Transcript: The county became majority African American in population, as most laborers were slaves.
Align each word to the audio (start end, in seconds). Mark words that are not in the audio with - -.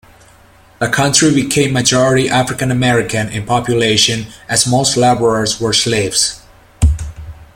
The 0.79 0.89
county 0.89 1.31
became 1.31 1.73
majority 1.73 2.27
African 2.27 2.71
American 2.71 3.29
in 3.29 3.45
population, 3.45 4.33
as 4.49 4.65
most 4.65 4.97
laborers 4.97 5.61
were 5.61 5.73
slaves. 5.73 6.41